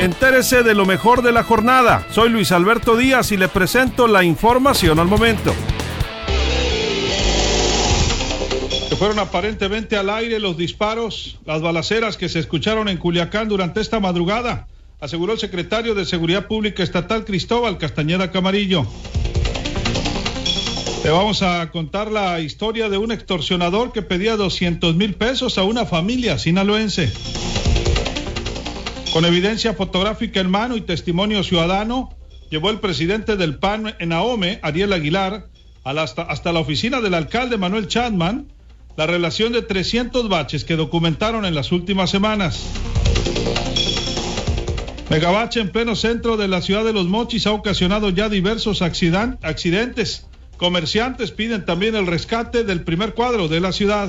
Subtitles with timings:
[0.00, 2.04] Entérese de lo mejor de la jornada.
[2.10, 5.54] Soy Luis Alberto Díaz y le presento la información al momento.
[8.88, 13.80] Se fueron aparentemente al aire los disparos, las balaceras que se escucharon en Culiacán durante
[13.80, 14.66] esta madrugada,
[15.00, 18.86] aseguró el secretario de Seguridad Pública Estatal Cristóbal Castañeda Camarillo.
[21.04, 25.62] Le vamos a contar la historia de un extorsionador que pedía 200 mil pesos a
[25.62, 27.12] una familia sinaloense.
[29.14, 32.10] Con evidencia fotográfica en mano y testimonio ciudadano,
[32.50, 35.46] llevó el presidente del PAN en Ahome, Ariel Aguilar,
[35.84, 38.48] hasta, hasta la oficina del alcalde Manuel Chadman,
[38.96, 42.66] la relación de 300 baches que documentaron en las últimas semanas.
[45.10, 50.26] Megabache en pleno centro de la ciudad de Los Mochis ha ocasionado ya diversos accidentes.
[50.56, 54.08] Comerciantes piden también el rescate del primer cuadro de la ciudad.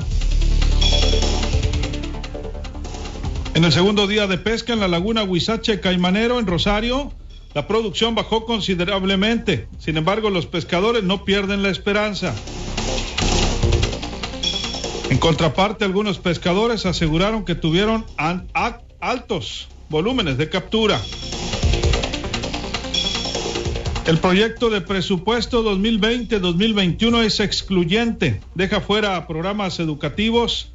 [3.56, 7.14] En el segundo día de pesca en la laguna Huizache Caimanero en Rosario,
[7.54, 9.70] la producción bajó considerablemente.
[9.80, 12.36] Sin embargo, los pescadores no pierden la esperanza.
[15.10, 18.06] En contraparte, algunos pescadores aseguraron que tuvieron
[19.00, 21.02] altos volúmenes de captura.
[24.06, 30.75] El proyecto de presupuesto 2020-2021 es excluyente, deja fuera programas educativos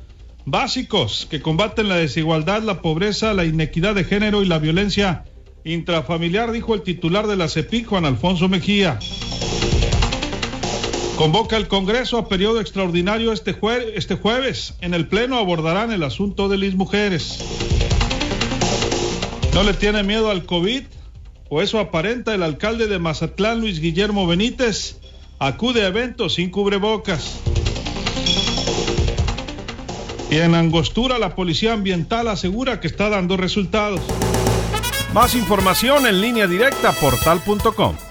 [0.50, 5.24] básicos que combaten la desigualdad, la pobreza, la inequidad de género y la violencia
[5.64, 8.98] intrafamiliar, dijo el titular de la CEPIC, Juan Alfonso Mejía.
[11.16, 13.54] Convoca el Congreso a periodo extraordinario este,
[13.94, 14.74] este jueves.
[14.80, 17.44] En el Pleno abordarán el asunto de las mujeres.
[19.52, 20.82] ¿No le tiene miedo al COVID?
[21.50, 24.98] O eso aparenta el alcalde de Mazatlán, Luis Guillermo Benítez.
[25.38, 27.40] Acude a eventos sin cubrebocas.
[30.30, 34.00] Y en Angostura la Policía Ambiental asegura que está dando resultados.
[35.12, 38.09] Más información en línea directa portal.com.